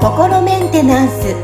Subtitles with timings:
[0.00, 1.34] 心メンテナンス。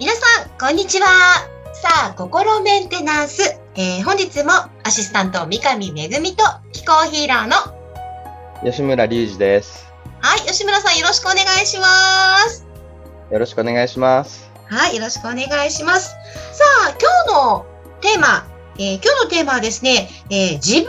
[0.00, 1.06] 皆さんこんにちは。
[1.74, 3.42] さあ心メンテナンス、
[3.76, 4.50] えー、本日も
[4.82, 7.56] アシスタント三上恵と気候ヒーラーの
[8.64, 9.92] 吉村隆二です。
[10.20, 12.66] はい吉村さんよろしくお願いします。
[13.30, 16.10] よろしくお願いしますはいよろしくお願いします
[16.52, 17.66] さあ今日の
[18.00, 18.46] テーマ
[18.80, 20.84] えー、今日のテーマはですね、えー、自分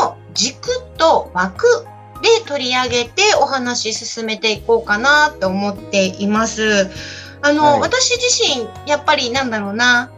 [0.00, 1.66] の軸と枠
[2.20, 6.90] で取り上げてお話し進めていこうかなと思っています。
[7.42, 10.10] あの、はい、私自身、やっぱりなんだろうな、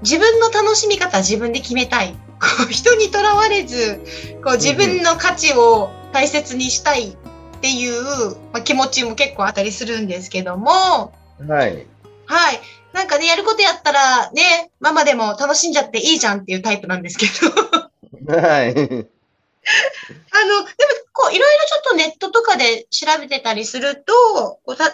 [0.00, 2.14] 自分の楽しみ方は自分で決めたい。
[2.40, 4.00] こう人にとらわれず、
[4.42, 7.16] こう自分の価値を大切にしたいっ
[7.60, 8.02] ていう、
[8.52, 11.12] まあ、気持ちも結構あったりするんですけども、
[11.46, 11.86] はい。
[12.26, 12.60] はい。
[12.92, 18.32] なんかね、やることやったらね、ママでも楽しんじゃっていいじゃんっていうタイプなんですけど。
[18.32, 18.70] はい。
[18.70, 19.08] あの、でも、
[21.12, 24.92] こう、いろいろちょっとネットとかで調べてたりすると、答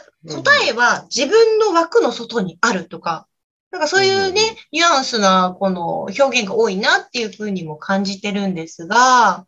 [0.66, 3.26] えは自分の枠の外にあるとか、
[3.70, 9.46] なんかそういうね、ニュアンスな、この表現が多いなっていうふうにも感じてるんですが、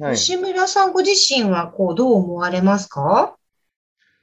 [0.00, 3.36] はい、吉村さんご自身はこう、どう思われますか？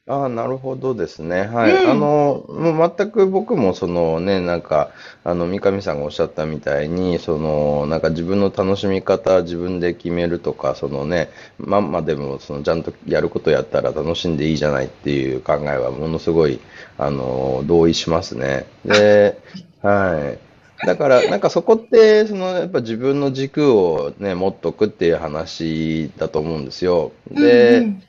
[0.10, 1.42] ああ、なるほどですね。
[1.44, 1.72] はい。
[1.72, 4.90] うん、あの、もう全く僕もそのね、なんか、
[5.24, 16.60] あの、三上さんがおっしゃったみたいに、その、なんか自分の楽しみ方自分で決めるとか、そのね、まんまでも、その、ちゃんとやることやったら楽しんでいいじゃないっていう考えはものすごい、
[16.98, 18.66] あの、同意しますね。
[18.84, 19.38] で、
[19.84, 20.40] はい。
[20.88, 27.12] だから、なんかそこって、その、やっぱ自分の軸をね、持っとくっていう話だと思うんですよ。
[27.30, 28.09] で、うんうん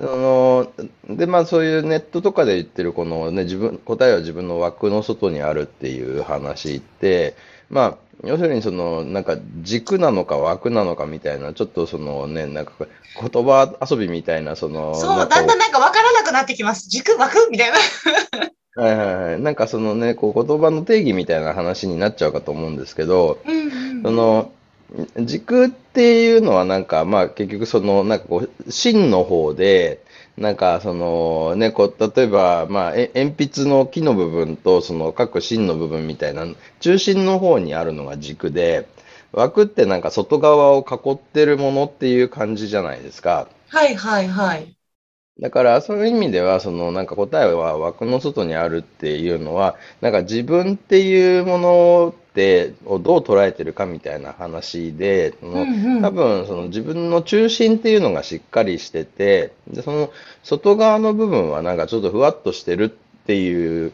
[0.00, 0.72] あの、
[1.08, 7.34] で、まあそういうネットとかで言ってるこのね、自分、答えは自分の枠の外にあるっていう話って、
[7.68, 16.88] まあ、要するにその、なんか軸なのか枠なのかみたいな、ちょっとそのね、なんか言葉遊びみたいな、その、そう、だんだんなんかわからなくなってきます。
[16.88, 17.78] 軸、枠みたいな。
[18.82, 19.40] はいはいはい。
[19.40, 23.66] なんかそのね、こう言葉の定義みたいな話になっちゃうかと思うんですけど、うんう
[24.00, 24.52] ん、その、
[25.18, 30.02] 軸っていうのはなんか、まあ結局その、なんかこう、芯の方で、
[30.36, 36.46] なんかそのね、こう、例えば、まあ、鉛筆の木の部分とその各芯の部分みたいな、
[36.80, 38.88] 中心の方にあるのが軸で、
[39.32, 43.48] 枠ってなんか外側を囲ってるものっていう感じじゃないですか。
[43.68, 44.74] はいはいはい。
[45.40, 60.10] だから、そういう意味では、その、なんか答えは枠の外にあるっていうのは、なんか自分っていうものってをどう捉えてるかみたいな話で、その多分、その自分の中心っていうのがしっかりしてて、で、その
[60.44, 62.88] 外側の部分はなんかちょっとふわっとしてるっ
[63.26, 63.92] ていう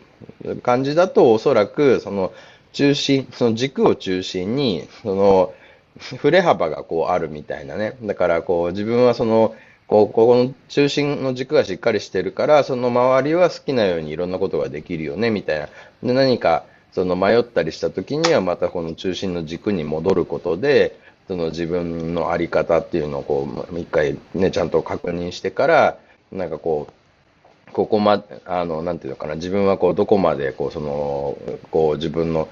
[0.63, 2.35] 感じだと、おそらく、その
[2.75, 5.55] 中心、その軸を中心に、その、
[5.97, 7.97] 振れ幅がこうあるみたいなね。
[8.03, 9.55] だからこう自分はその
[9.87, 15.69] こう、ここの中心の軸がしっかりしてるから、その周りは好きなようにいろんなことができるよね、みたいな。
[16.03, 20.97] で、何か、その迷ったりした時には、またこの中心の軸に戻ることで、
[21.27, 25.99] その自分のあり方っていうのをこう、一回ね、ちゃんと確認してから、
[26.31, 31.37] なんかこう、ここま、あの、なんていうのかな、自分はこう、どこまで、こう、その、
[31.73, 32.49] こう、自分の、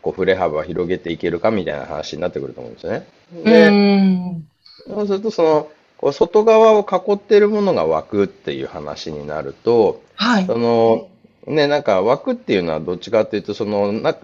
[0.00, 3.06] こう、振れ幅を広げていけるかみたいな話になってくると思うんですよね。
[3.44, 4.42] で、
[4.88, 10.46] そうすると、その、こう外側を囲っているものが枠っていう話になると、はい。
[10.46, 11.08] その、
[11.46, 14.16] ね、なんか枠っていうのはどっちかっていうと、そのな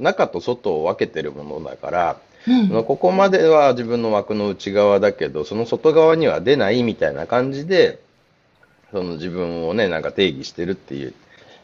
[0.00, 8.00] 中と外を分けてるものだから、うん、ここまでは自分の枠の内側だけど、その外側には出ないみたいな感じで、
[8.92, 11.14] その自分をね、なんか定義してるっていう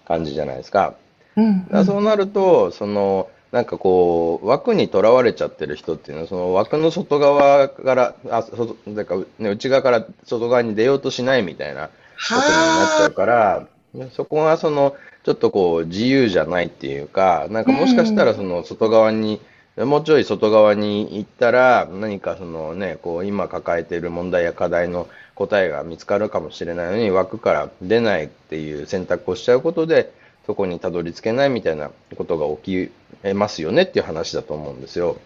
[0.06, 0.94] 感じじゃないですか。
[1.36, 11.92] うん、うん、そうなると、その、なんかこう、枠にとらわれちゃってる人っていうのは、その枠の外側から、あ、外、だからね、内側から外側に出ようとしないみたいなこ
[12.28, 13.66] とになっちゃうから、
[14.12, 19.40] そこがその、ちょっとこう、自由じゃないっていうか、なんかもしかしたらその外側に、
[19.76, 30.12] もうちょい外側に行ったら、何かそのね、こう、今抱えている問題や課題の答えが見つかるかもしれないのに、枠から出ないっていう選択をしちゃうことで、
[30.46, 32.90] そこにたどり着けないみたいなことが起
[33.22, 35.18] きますよねっていう話だと思うんですよ。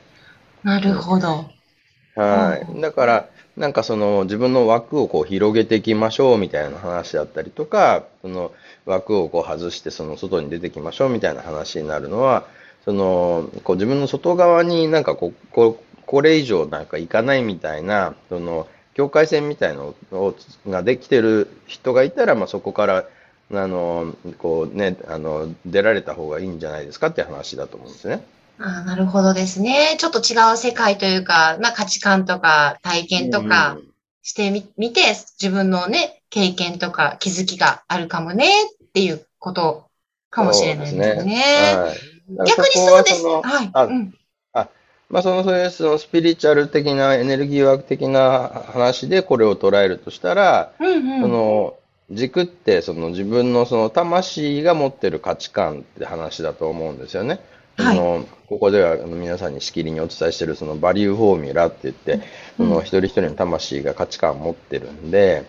[0.63, 1.47] なるほど。
[2.17, 2.81] はい。
[2.81, 8.53] だから、なんかその自分の枠をこう広げていきましょうみたいな話だったりとか、その
[8.87, 12.47] 枠をこう外してその外に出てきましょうみたいな話になるのは、
[12.85, 20.35] そのこう自分の外側になんかこここれ以上なんかいかないみたいな、その境界線みたいのを
[20.69, 23.05] ができてる人がいたら、まあ、そこから
[23.55, 28.25] あの、こうね、あの、出られた方がいいんじゃないですかって話だと思うんですね。
[28.59, 29.97] あなるほどですね。
[29.99, 33.79] ちょっと違う世界というか、まあ価値観とか体験とか
[34.23, 39.87] してみ、見て、自分のね、経験とか気づきがあるかもねっていうこと
[40.31, 41.17] かもしれないですね。
[41.19, 41.35] すね
[41.77, 41.93] は
[42.47, 43.27] い、逆にそうです。
[43.27, 43.71] はい。
[43.73, 44.15] あ、うん
[45.13, 51.75] まあ、その、そういうそのスピリチュアル的なエネルギー学的な話でこれを捉えるとしたら、うんうん、その
[52.11, 57.41] 軸ってその自分のその魂が持ってる価値観って話だと思うんですよね。
[57.83, 62.21] はい、のここでは皆さんにしきりにお伝えしているそのバリューフォーミュラって言って、
[62.57, 65.45] その一人一人の魂が価値観を持ってるんで、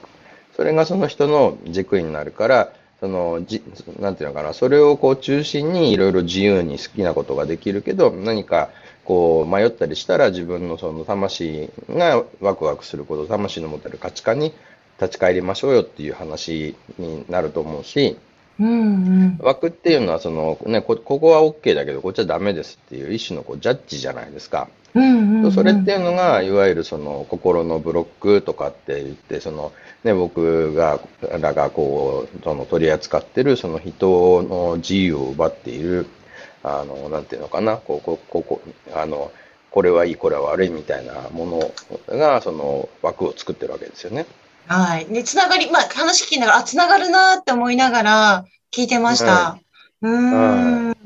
[0.56, 3.62] それがその人の軸になるから、そのじ
[4.00, 8.70] なんていうのかな、それをこう中心にいろいろ自由に好きなことができるけど、何か
[9.04, 14.54] こう迷ったりしたら自分のその魂がワクワクすること、魂の持ってる価値観に
[15.02, 18.18] 立ち返りましょうよっていう話になると思うし、
[18.60, 24.68] うんうん、枠っていうのはその、ね、こここは OK だけどこっちはダメですっていう一種のこうジャッジじゃないですか。
[24.94, 25.06] うんう
[25.42, 29.72] んうん、それっていうのがいわゆるその心のブロックとかって言ってその、
[30.04, 31.00] ね、僕が
[31.42, 36.06] らがこうその取り扱ってるその人の自由を奪っている
[36.64, 38.62] あの、なんていうのかな、こう、こう、ここ、
[38.94, 39.32] あの、
[39.70, 44.26] これはいい、これは悪いみたいなものが、その枠を作ってるわけですよね。
[44.68, 45.06] はい。
[45.06, 49.26] で、つながり、まあ、話聞きながら、あ、つながるなって思いながら聞いてました。
[49.26, 49.60] は
[50.02, 50.98] い、うん、はい、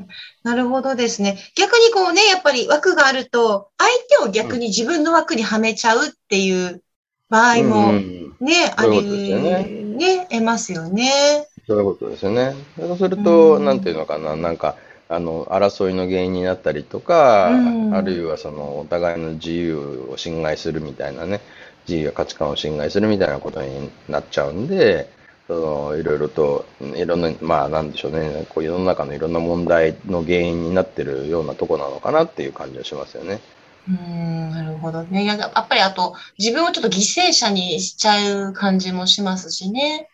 [0.43, 1.37] なるほどですね。
[1.55, 3.89] 逆にこうね、やっぱり枠があると、相
[4.23, 6.81] 手を逆に自分の枠にはめちゃうっていう
[7.29, 11.47] 場合もね、うん、あり、ね、ね、得ますよね。
[11.67, 12.55] そういうことですよね。
[12.77, 14.75] そうすると、うん、なんていうのかな、なんか、
[15.09, 21.39] あの争いの原因になったりとか、うん、あるいはそのお互いの自由を侵害するみたいなね
[21.87, 25.09] 自由や価値観を侵害するみたいなことになっちゃうんで
[25.47, 33.39] そのいろいろといろんなまあなんでしょうねこう世の中のいろんな問題の原因になってるようなとこなのかなっていう感じがしますよね。
[33.87, 35.23] うんなるほどね。
[35.23, 40.09] やっぱりあと自分をちょっと犠牲者にしちゃう感じもしますしね。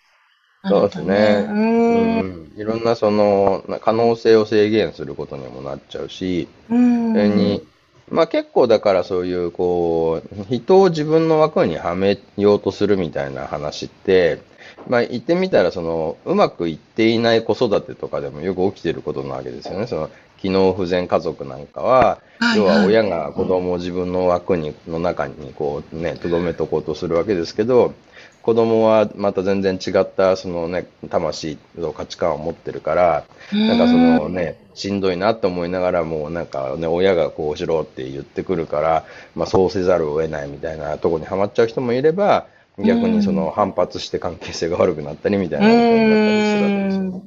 [0.70, 1.48] そうですね。
[1.50, 2.52] うん。
[2.56, 7.14] いろんなその可能性を制限することにもなっちゃうし、うん。
[7.14, 7.66] それに、
[8.14, 14.40] まあ結構だからそういうこう、人を自分の枠にはめようとするみたいな話って、
[14.88, 19.88] まあ言ってみたらその、うまくいっていない子育てとかでもよく起きてることなわけですよね。
[19.88, 22.20] その、機能不全家族なんかは、
[22.56, 27.96] 要は親が子供を自分の枠にの中にこうね、留めとこうとするわけですけど、
[28.44, 33.24] 子供はまた全然違ったそのね、魂と価値観を持ってるから、
[33.54, 42.48] なんかそのね、しんどいなって思いながらも、なんかね、親がこうしろって言ってくるから、まあそうせざるを得ないみたいなとこにはまっちゃう人もいれば、
[42.78, 47.24] 逆にその反発して関係性が悪くなったりみたいなことになったりするわけですよ。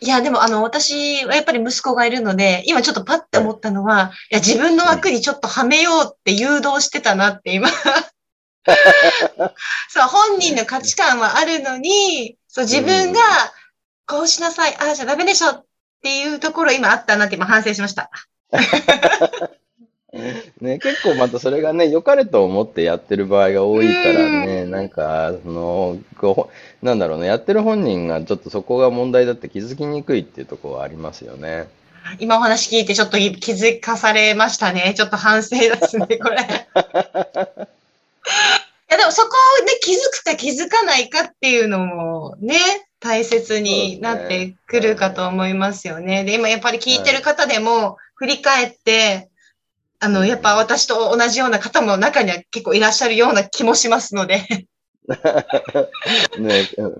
[0.00, 7.70] いや、でもあの、私はやっぱり息子がいるので、今ちょっとパッて思ったのは、いや、自分の枠にちょっとはめようって誘導してたなって今
[9.88, 13.20] そう、本人の価値観はあるのに、そう、自分が、
[14.06, 15.64] こうしなさい、ああ、じゃダメでしょっ
[16.02, 18.10] ていうところ今あったなって今反省しました。
[20.60, 26.50] ね、結構またそれがね、良かれと思ってやってる場合が多いからね、んなんか、その、こ
[26.82, 31.68] う、なんだろうね、やってる本人がちょっとそこが問題だって気づきにくいっていうところはありますよね。
[32.20, 34.94] 今お話聞いてちょっと気づかされましたね。
[34.96, 37.66] ちょっと反省ですね、これ。
[38.96, 39.30] でもそこ
[39.66, 42.56] で気づくか気づかないかっていうのもね、
[43.00, 46.24] 大切になってくるかと思いますよね。
[46.24, 49.30] で、今やっぱり聞いてる方でも振り返って、
[49.98, 54.66] あの、やっぱ私と同じような方も中には結構いらっしゃるような気もしますのでね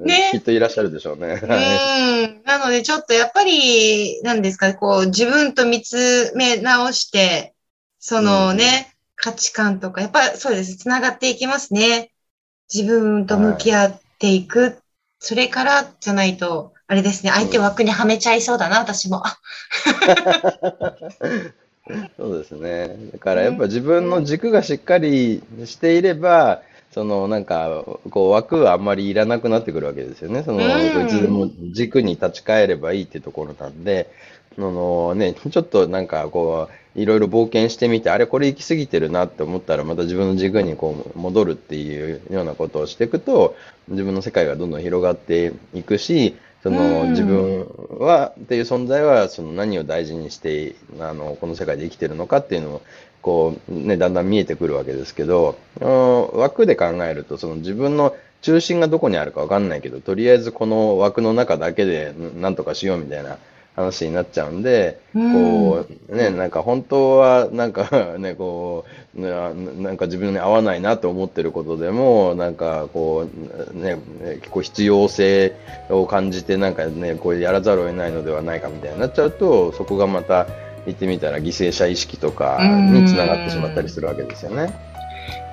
[0.05, 1.41] ね、きっといらっしゃるでしょうね。
[1.43, 2.43] うん。
[2.45, 7.55] なので、ちょっとやっぱり、なんですか、こう、自分と見つめ直して、
[7.99, 10.77] そのね、価値観とか、やっぱそうです。
[10.77, 12.13] つながっていきますね。
[12.73, 14.61] 自分と向き合っていく。
[14.61, 14.77] はい、
[15.19, 19.25] それからじゃないと、あれですね、相手枠にはめちゃいそうだな、私も。
[22.17, 22.97] そうですね。
[23.13, 30.43] だからやっぱ自分の軸がしっかりしていれば、そのなんか、こう枠はあんまりいらなくなってくるわけですよね。
[30.43, 34.11] その、いつでも軸に立ち返ればいいっていうところなんで、
[34.59, 43.55] あのね、ちょっとなんかこう、いろいろ冒険してみて、あれこれ行き過ぎてるなって思ったら、また自分の軸にこう戻るっていうようなことをしていくと、
[43.89, 47.67] 自分の世界がどんどん広がっていくし、その自分
[48.01, 52.83] は、っていう存在は、その何を大事にして、あの、この世界で生きてるのかっていうのを、
[53.21, 63.39] こう、ね、だんだん見えてくるわけですけど、枠で考えると、その自分の中心がどこにあるかわかんないけど、とりあえずこの枠の中だけでなんとかしようみたいな
[63.77, 73.27] 話になっちゃうんで、うんこう、ね、なんか本当は、なんか ね、こう、ななんか自分に合わないなと思ってることでも、なんかこ
[73.75, 73.99] う、ね、
[74.41, 75.53] 結構必要性
[75.91, 80.47] を感じて、なんかね、これやらざるを得ないのではないかみたいになっちゃうと、そこがまた、
[80.87, 84.73] 言ってみたら犠牲者意識とかにつながってしまったりするわけですよね。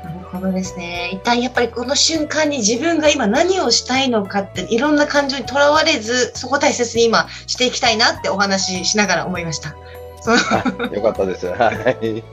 [0.04, 1.10] なるほどですね。
[1.14, 9.70] 一旦やっぱりこの瞬間に自分が今何をしたいのかっていろんな感情にとらわれず、そこを大切に今していきたいなってお話ししながら思いました。
[9.70, 11.48] よかったです。
[11.48, 12.24] はい。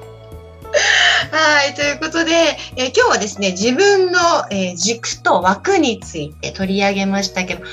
[1.33, 1.75] はい。
[1.75, 4.19] ということで、えー今日はですね、自分の、
[4.51, 7.69] えー軸と枠について取り上げましたけど、改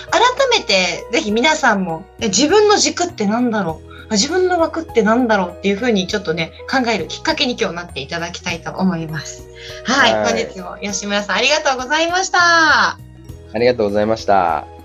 [0.51, 3.88] めてぜひ皆さんも、え自分の軸って何だろう？
[3.94, 9.49] あ自分の枠って何だろうっていうふうにちょっとね、考えるきっかけに今日なっていただきたいと思います。
[9.85, 10.13] はい。
[10.13, 12.39] はい本日も吉村さんありがとうございました。
[12.39, 12.97] あ
[13.55, 14.76] りがとうございました。